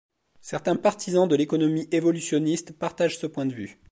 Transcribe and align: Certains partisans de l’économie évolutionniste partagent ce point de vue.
Certains 0.41 0.77
partisans 0.77 1.27
de 1.27 1.35
l’économie 1.35 1.87
évolutionniste 1.91 2.73
partagent 2.75 3.19
ce 3.19 3.27
point 3.27 3.45
de 3.45 3.53
vue. 3.53 3.79